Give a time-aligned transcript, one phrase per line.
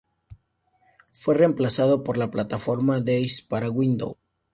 [1.11, 4.15] Fue remplazado por la plataforma Daesh para Windows.